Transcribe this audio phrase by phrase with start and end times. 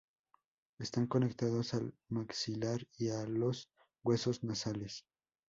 [0.79, 3.69] Están conectados al maxilar y a los
[4.01, 5.05] huesos nasales.